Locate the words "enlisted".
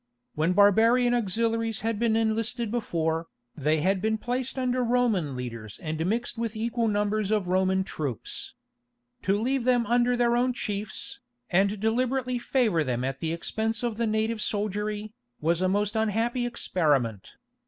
2.15-2.71